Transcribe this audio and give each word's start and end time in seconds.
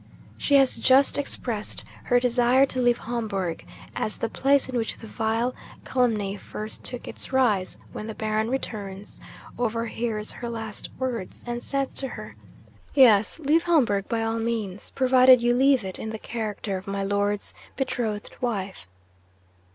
She 0.35 0.55
has 0.55 0.77
just 0.77 1.15
expressed 1.15 1.85
her 2.05 2.19
desire 2.19 2.65
to 2.65 2.81
leave 2.81 2.97
Homburg, 2.97 3.63
as 3.95 4.17
the 4.17 4.29
place 4.29 4.67
in 4.67 4.75
which 4.75 4.97
the 4.97 5.05
vile 5.05 5.53
calumny 5.85 6.37
first 6.37 6.83
took 6.83 7.07
its 7.07 7.31
rise, 7.31 7.77
when 7.93 8.07
the 8.07 8.15
Baron 8.15 8.49
returns, 8.49 9.19
overhears 9.59 10.31
her 10.31 10.49
last 10.49 10.89
words, 10.97 11.43
and 11.45 11.61
says 11.61 11.89
to 11.89 12.07
her, 12.07 12.35
"Yes, 12.95 13.37
leave 13.41 13.61
Homburg 13.65 14.09
by 14.09 14.23
all 14.23 14.39
means; 14.39 14.89
provided 14.89 15.39
you 15.39 15.53
leave 15.53 15.83
it 15.85 15.99
in 15.99 16.09
the 16.09 16.17
character 16.17 16.77
of 16.77 16.87
my 16.87 17.03
Lord's 17.03 17.53
betrothed 17.75 18.35
wife!" 18.41 18.87